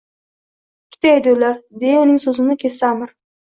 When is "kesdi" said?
2.65-2.89